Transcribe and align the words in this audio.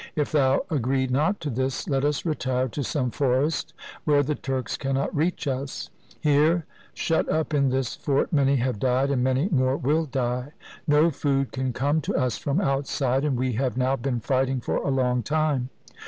If 0.15 0.31
thou 0.31 0.65
agree 0.71 1.05
not 1.05 1.39
to 1.41 1.51
this, 1.51 1.87
let 1.87 2.03
us 2.03 2.25
retire 2.25 2.67
to 2.69 2.83
some 2.83 3.11
forest 3.11 3.75
where 4.03 4.23
the 4.23 4.33
Turks 4.33 4.75
cannot 4.75 5.15
reach 5.15 5.47
us. 5.47 5.91
Here 6.19 6.65
shut 6.95 7.29
up 7.29 7.53
in 7.53 7.69
this 7.69 7.95
fort 7.97 8.33
many 8.33 8.55
have 8.55 8.79
died, 8.79 9.11
and 9.11 9.23
many 9.23 9.47
more 9.49 9.77
will 9.77 10.05
die. 10.05 10.53
No 10.87 11.11
food 11.11 11.51
can 11.51 11.71
come 11.71 12.01
to 12.01 12.15
us 12.15 12.39
from 12.39 12.59
outside, 12.59 13.23
and 13.23 13.37
we 13.37 13.53
have 13.53 13.77
now 13.77 13.95
been 13.95 14.19
fighting 14.19 14.59
for 14.59 14.77
a 14.77 14.89
long 14.89 15.21
time. 15.21 15.69